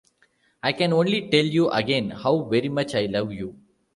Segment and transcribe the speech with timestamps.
[0.63, 3.59] I can only tell you again, "how very much" I love you.